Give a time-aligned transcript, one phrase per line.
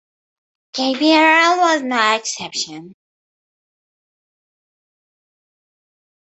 [0.73, 2.95] Gabriel was no exception.